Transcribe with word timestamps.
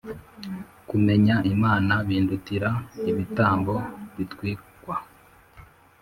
kumenya 0.89 1.35
Imana 1.53 1.93
bindutira 2.07 2.69
ibitambo 3.11 3.75
bitwikwa. 4.15 4.95